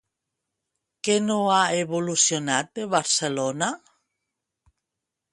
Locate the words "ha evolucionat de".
1.55-2.85